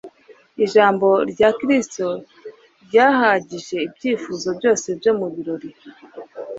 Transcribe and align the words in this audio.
Ijambo 0.65 1.07
rya 1.31 1.49
Kristo 1.59 2.07
ryahagije 2.85 3.75
ibyifuzo 3.87 4.47
byose 4.59 4.87
byo 4.99 5.11
mu 5.19 5.27
birori. 5.33 5.69